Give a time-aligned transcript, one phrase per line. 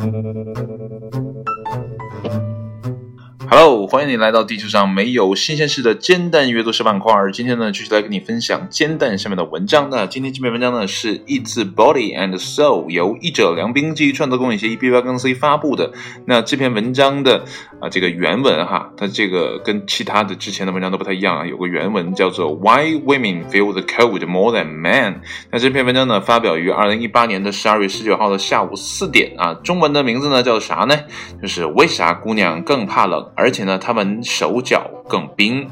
[0.00, 0.14] Thank
[0.58, 0.69] you.
[3.90, 7.12] 欢迎你来到地球上没有新鲜事的煎蛋阅读小板块。
[7.32, 9.90] 今天呢，继续来跟你分享煎蛋下面的文章。
[9.90, 15.90] 那今天这篇文章呢是《Eat Body and Soul》，由译者梁冰基于创作公益协议 B 八公 C 发布的。
[16.24, 17.44] 那这篇文章的
[17.80, 25.16] 啊这个原文哈，它这个跟其他的之前的文章都不太一样啊，有个原文叫做 Why Women Feel the Cold More Than Men。
[25.50, 29.54] 那这篇文章呢发表于二零一八年的十二月十九号的下午四点啊。
[29.64, 30.96] 中文的名字呢叫啥呢？
[31.42, 33.32] 就是为啥姑娘更怕冷？
[33.34, 35.68] 而且呢，他们手脚更冰。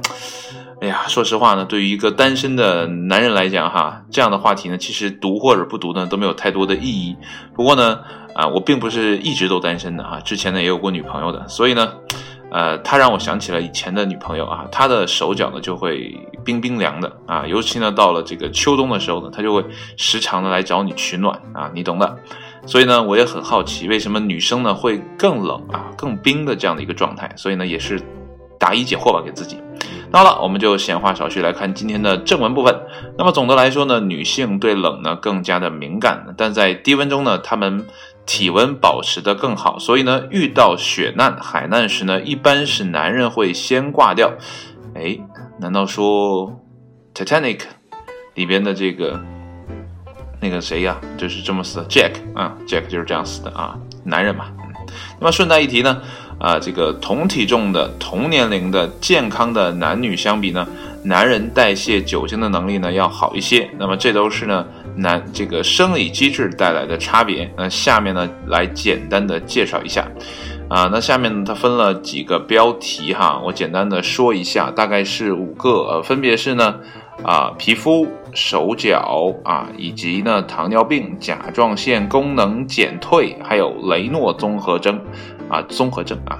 [0.81, 7.17] 哎呀，说实话呢，对于一个单身的男人来讲，哈，这样的话题呢，其实读或者不读呢，都没有太多的意义。
[7.53, 7.99] 不过呢，
[8.33, 11.93] 啊，我并不是一直都单身的哈，之前呢也有过女朋友的，所以呢，
[12.53, 19.65] 呃，他让我想起了以前的女朋友啊，她的手脚呢就会冰冰凉的啊，尤其呢到了这个秋冬的时候呢，她就会
[19.97, 22.19] 时常的来找你取暖啊，你懂的。
[22.69, 27.33] 所以呢，我也很好奇，为什么女生呢会更冷啊、更冰的这样的一个状态？
[27.35, 27.99] 所以呢，也是
[28.61, 29.57] 答疑解惑吧，给自己。
[30.11, 32.79] 那好了，我们就闲话少叙，来看今天的正文部分。
[33.17, 37.87] 那么总的来说呢，女性对冷呢更加的敏感，但在低温中呢，她们
[38.27, 39.79] 体温保持的更好。
[39.79, 44.35] 所以呢，遇到雪难、海难时呢，一般是男人会先挂掉。
[44.95, 45.19] 哎，
[45.59, 46.61] 难道说
[47.15, 47.61] Titanic
[48.35, 49.19] 里边的这个？
[50.41, 54.47] 那个谁呀，就是这么死的，Jack 啊，Jack 就是这样死的啊，男人嘛。
[55.21, 56.01] 那么顺带一提呢，
[56.39, 60.67] 啊，这个同体重的、同年龄的、健康的男女相比呢，
[61.03, 63.69] 男人代谢酒精的能力呢要好一些。
[63.79, 64.65] 那么这都是呢
[64.97, 67.53] 男这个生理机制带来的差别。
[67.57, 70.09] 那下面呢来简单的介绍一下，
[70.69, 76.77] 啊，那下面呢它分了几个标题哈，我简单的说一下，大概是五个，呃，分别是呢。
[77.25, 85.01] 啊，皮肤、手脚啊，以及呢，糖尿病、甲状腺功能减退，还有雷诺综合征，
[85.49, 86.39] 啊，综合症啊。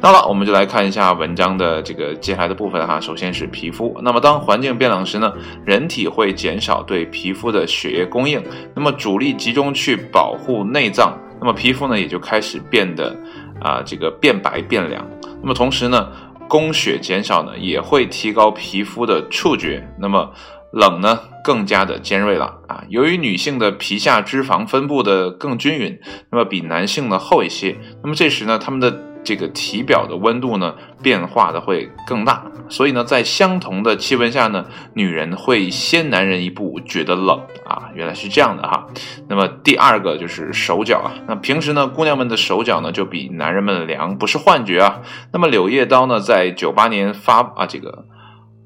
[0.00, 3.00] 那么，我们就来看一下文章的这个接下来的部分哈。
[3.00, 3.98] 首先是皮肤。
[4.02, 5.32] 那么，当环境变冷时呢，
[5.64, 8.42] 人体会减少对皮肤的血液供应，
[8.74, 13.16] 那么主力集中去保护内脏，那么皮肤呢也就开始变得
[13.60, 15.04] 啊，这个变白变凉。
[15.40, 16.08] 那么同时呢。
[16.50, 20.30] 供血减少呢，也会提高皮肤的触觉，那么
[20.72, 22.84] 冷呢更加的尖锐了啊。
[22.88, 25.98] 由于女性的皮下脂肪分布的更均匀，
[26.30, 29.04] 那么比男性呢厚一些，那么这时呢，他们的。
[29.24, 34.64] 这个体表的温度呢，变化的会更大，所以呢，在相同的气温下呢，
[34.94, 38.86] 女人会先男人一步觉得冷啊，原来是这样的哈。
[39.28, 45.02] 那么第二个就是手脚啊，那平时呢，姑娘们的手脚呢就比男人们凉，不是幻觉啊。
[45.32, 48.06] 那么柳叶刀呢，在九八年发啊这个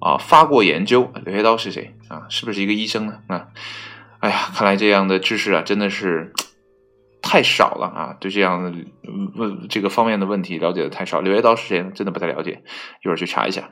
[0.02, 2.26] 啊发过研究，柳叶刀是谁啊？
[2.28, 3.20] 是不是一个医生呢？
[3.28, 3.46] 啊，
[4.20, 6.32] 哎呀，看来这样的知识啊，真的是。
[7.24, 8.16] 太少了啊！
[8.18, 8.72] 对这样的
[9.36, 11.20] 问这个方面的问题了解的太少。
[11.20, 11.92] 柳叶刀是谁呢？
[11.94, 12.64] 真的不太了解，
[13.04, 13.70] 一会儿去查一下。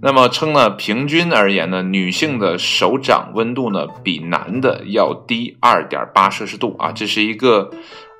[0.00, 7.72] 那么称呢，平均而言呢，女性的手掌温度呢比男的要低二点八摄氏度啊，这是一个。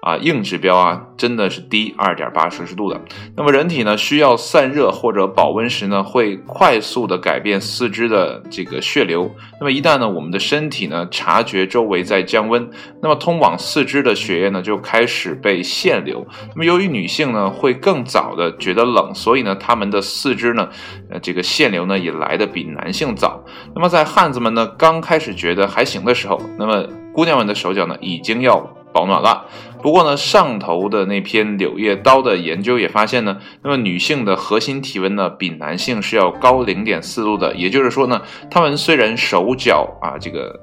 [0.04, 3.00] 啊，硬指标啊，真的是低二点八摄氏度的。
[3.34, 9.34] 那么人体呢，需要散热或者保温时呢，会快速的改变四肢的这个血流。
[9.58, 12.68] 那么一旦呢，我们的身体呢察觉周围在降温，
[13.00, 16.26] 那么通往四肢的血液呢就开始被限流。
[16.50, 20.68] 那么由于女性呢会更早的觉得冷，所以呢，她们的四肢呢，
[21.08, 23.42] 呃，这个限流呢也来的比男性早。
[23.74, 29.46] 那么在汉子们呢刚开始觉得还行的时候，那么姑娘们的手脚呢已经要保暖了。
[29.82, 40.58] 不过呢，上头的那篇柳叶刀的研究也发现呢，那么女性的核心体温呢比男性是要高零点四度的，也就是说呢，她们虽然手脚啊这个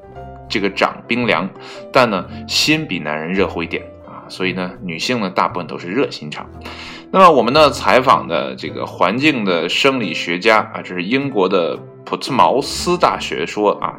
[0.50, 1.47] 这个掌冰凉，
[1.94, 6.50] 但呢心比男人热乎一点啊，所以呢，女性呢大部分都是热心肠。
[7.12, 13.94] 那么我们呢采访的这个环境的生理学家啊，这是英国的普茨茅斯大学说啊，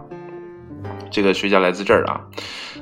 [1.13, 2.21] 这个学家来自这儿啊。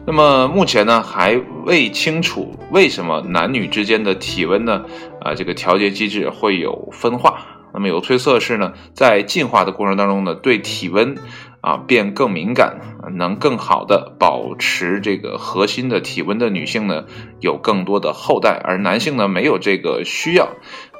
[0.07, 4.85] 那么目前呢，还未清楚为什么男女之间的体温呢，
[5.21, 7.47] 啊，这个调节机制会有分化。
[7.73, 11.17] 那么有推测是呢，在进化的过程当中呢，对体温。
[11.61, 12.79] 啊，变更敏感，
[13.13, 17.05] 能更好的保持这个核心的体温的女性呢，
[17.41, 20.49] 有更多的后代，而男性呢没有这个需要。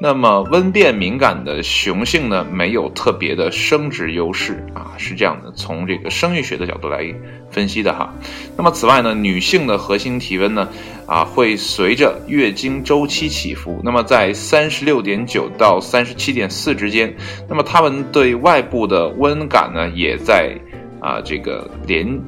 [0.03, 7.15] 那么温变敏感的雄性呢，没有特别的生殖优势啊，是这样的，从这个生育学的角度来
[7.51, 8.15] 分析的哈。
[8.57, 10.69] 那么此外呢，女性的核心体温呢，
[11.11, 13.81] 啊，会随着月经周期起伏。
[13.83, 17.13] 那么在三十六点九到三十七点四之间，
[17.49, 20.57] 那么她们对外部的温感呢，也在。
[21.03, 22.21] 啊，这个连，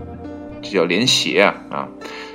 [0.62, 1.88] 这叫连携啊啊，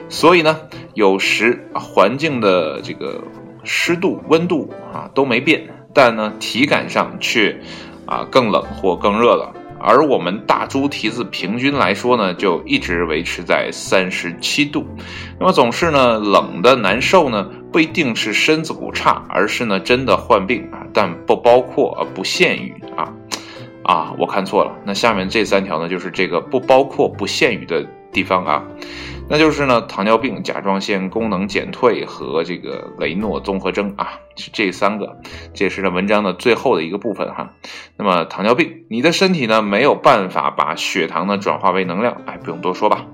[0.07, 0.55] 所以呢，
[0.93, 3.23] 有时环境的这个
[3.63, 7.59] 湿度、温度啊都没变，但呢体感上却
[8.05, 9.51] 啊更冷或更热了。
[9.79, 14.85] 而我们大猪蹄子平均来说呢，就一直维持在三十七度。
[15.39, 23.13] 那么总是呢冷的难受呢，不一定是身子骨差，而是呢真的患病啊，但不包括啊不限于啊
[23.83, 24.75] 啊我看错了。
[24.85, 28.63] 那下面这三条呢，就是这个不包括不限于的地方啊。
[29.29, 35.17] 那就是呢，糖尿病、甲状腺功能减退和这个雷诺综合征啊，是这三个，
[35.53, 37.49] 这是呢文章的最后的一个部分哈。
[37.97, 43.05] 那么糖尿病，你的身体呢没有办法把血糖呢转化为能量，哎，不用多说吧。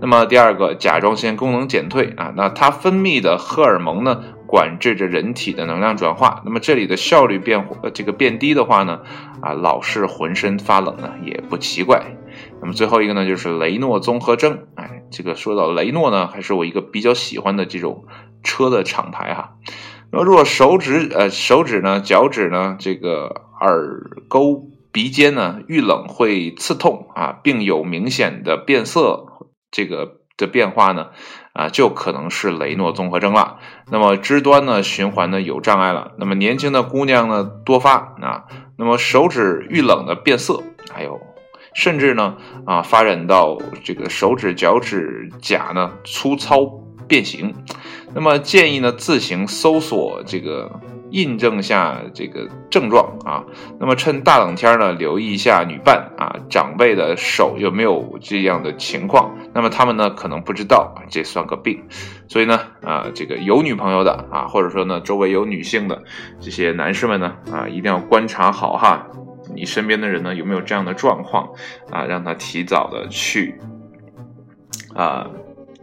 [0.00, 9.00] 那么第二个，甲状腺功能减退啊，那它分泌的荷尔蒙呢管制着人体的能量转化，那么这里的效率变这个变低的话呢，
[9.40, 12.16] 啊，老是浑身发冷呢也不奇怪。
[12.60, 14.60] 那么最后一个呢，就是雷诺综合征。
[14.74, 18.06] 哎，这个说到雷诺呢，还是我一个比较喜欢的这种
[18.42, 19.56] 车的厂牌哈。
[20.10, 29.26] 那么如果手指呃手指呢、脚趾呢、这个耳沟、鼻尖呢遇冷会刺痛啊，并有明显的变色
[29.70, 31.10] 这个的变化呢，
[31.52, 33.58] 啊，就可能是雷诺综合征了。
[33.90, 36.12] 那么肢端呢循环呢有障碍了。
[36.18, 38.44] 那么年轻的姑娘呢多发啊。
[38.76, 41.20] 那么手指遇冷的变色，还有。
[41.74, 42.36] 甚至呢，
[42.66, 46.66] 啊，发展到这个手指、脚趾甲呢粗糙
[47.06, 47.54] 变形，
[48.14, 50.80] 那么建议呢自行搜索这个
[51.12, 53.44] 印证下这个症状啊。
[53.78, 59.32] 那么趁大冷天呢，留意一下女伴啊、长辈的手有没有这样的情况。
[59.54, 61.80] 那么他们呢可能不知道这算个病，
[62.26, 66.02] 所以呢，啊，这个有女朋友的啊，或者说呢周围有女性的
[66.40, 69.06] 这些男士们呢，啊，一定要观察好哈。
[69.54, 71.50] 你身边的人呢有没有这样的状况
[71.90, 72.04] 啊？
[72.04, 73.60] 让他提早的去
[74.94, 75.28] 啊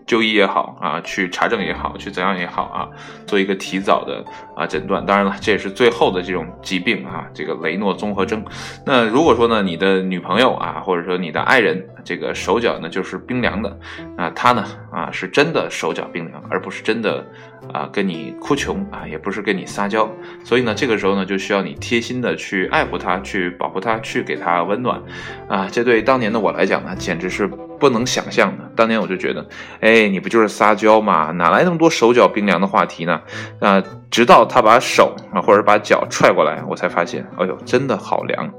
[0.10, 2.90] 就医也好啊，去查证也好，去怎样也好啊，
[3.28, 4.26] 做一个提早的
[4.56, 5.06] 啊诊断。
[5.06, 8.44] 当然了，这也是最后的这种疾病啊，这个雷诺综合征。
[8.84, 13.80] 那如果说呢，你的女朋友啊，或者说你的爱人，这个手脚呢就是冰凉的
[14.18, 17.24] 啊，他呢啊是真的手脚冰凉，而不是真的。
[17.72, 20.10] 啊，跟你哭穷啊，也不是跟你撒娇，
[20.44, 25.00] 所以呢，这个时候呢，就需要你贴心的去爱护他，去保护他，去给他温暖，
[25.48, 27.48] 啊，这对当年的我来讲呢，简直是
[27.80, 28.64] 不能想象的。
[28.76, 29.48] 当年我就觉得，
[29.80, 31.32] 哎，你不就是撒娇吗？
[31.32, 33.22] 哪来那么多手脚冰凉的话题呢？
[33.60, 33.82] 啊，
[34.12, 38.52] 直到他把手啊，或者把脚踹过来，我才发现，哎呦，真的好凉。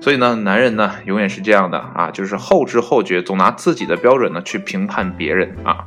[0.00, 5.84] 所以呢，男人呢，永远是这样的啊，就是后知后觉，总拿自己的标准呢去评判别人啊。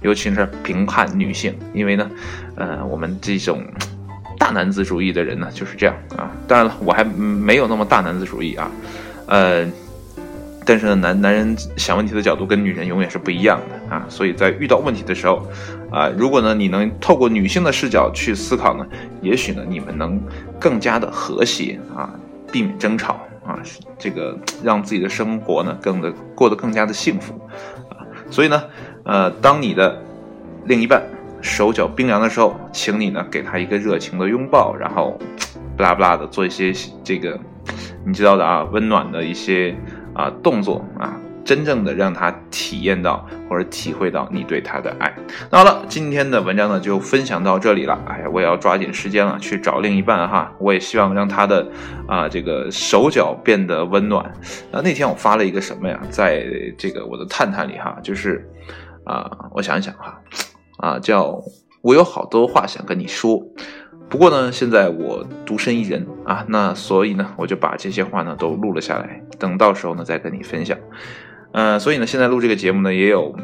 [0.00, 2.10] 尤其是评判女性，因为呢，
[2.56, 3.62] 呃，我们这种
[4.38, 6.30] 大男子主义的人呢就是这样啊。
[6.48, 8.70] 当然了，我还没有那么大男子主义啊，
[9.26, 9.66] 呃，
[10.64, 14.04] 但是呢，男男人想问题的角度跟女人永远是不一样的啊。
[14.08, 15.46] 所以在遇到问题的时候
[15.90, 18.86] 啊，如果呢你能透过女性的视角去思考呢，
[19.20, 20.20] 也许呢你们能
[20.58, 22.14] 更加的和谐啊，
[22.52, 23.14] 避免争吵
[23.44, 23.58] 啊，
[23.98, 27.34] 这个让自己的生活呢更的过得更加的幸福
[27.88, 28.06] 啊。
[28.30, 28.62] 所以呢。
[29.02, 29.98] 呃，当你的
[30.66, 31.02] 另一半
[31.40, 35.18] 手脚冰凉的时候，请你呢给他一个热情的拥抱，然后，
[35.74, 36.70] 不拉不拉的做一些
[37.02, 37.36] 这个
[38.06, 39.76] 你知道的啊，温暖的一些
[40.14, 41.16] 啊动作啊。
[41.42, 45.12] 真正的让他体验到或者体会到你对他的爱。
[45.50, 47.98] 那好了，今天的文章呢就分享到这里了。
[48.06, 50.52] 哎呀，我也要抓紧时间了，去找另一半哈。
[50.60, 51.66] 我也希望让他的
[52.06, 54.24] 啊这个手脚变得温暖。
[54.70, 55.98] 啊，那天我发了一个什么呀？
[56.10, 56.44] 在
[56.76, 58.46] 这个我的探探里哈，就是
[59.04, 60.20] 啊，我想一想哈，
[60.76, 61.42] 啊叫
[61.80, 63.42] 我有好多话想跟你说。
[64.10, 70.76] 不过呢，现在我独身一人啊，那所以呢，我就把这些话呢都录了下来，等到时候呢再跟你分享。
[71.52, 73.36] 嗯，所以呢，现在录这个节目呢，也有，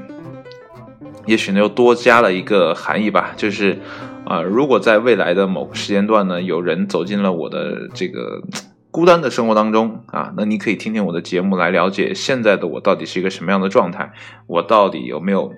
[1.24, 3.78] 也许呢又多加了一个含义吧，就是，
[4.24, 8.42] 啊，如果在未来的某个时间段呢，有人走进了我的这个
[8.90, 14.12] 孤单的生活当中啊，那你可以听听我的节目来了解现在的我到底是一个什么样的状态，
[14.48, 15.52] 我到底有没有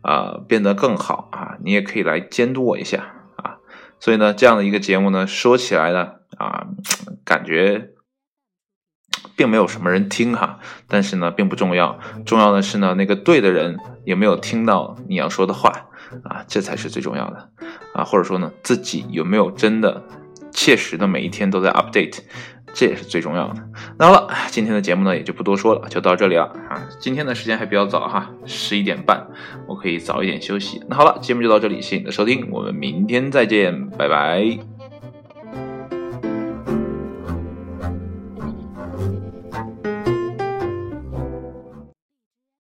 [0.00, 1.58] 啊变得更好啊？
[1.62, 3.10] 你也可以来监督我一下。
[4.04, 6.66] 所以呢，这样的一个节目呢，说起来呢，啊，
[7.24, 7.92] 感觉。
[9.36, 15.88] 并没有什么人听哈，但是呢，并不重要，重要的是呢，那个对的人有没有听到你要说的话
[16.22, 17.50] 啊，这才是最重要的
[17.94, 20.04] 啊，或者说呢，自己有没有真的
[20.52, 22.18] 切实的每一天都在 update，
[22.74, 23.54] 这也是最重要的。
[23.98, 26.82] 那好了，今天的节目呢也就不多说了，就到这里了啊。
[26.98, 29.26] 今天的时间还比较早哈，十一点半，
[29.66, 30.82] 我可以早一点休息。
[30.88, 34.73] 那好了，节目就到这里，谢谢你的收听，我们明天再见，拜拜。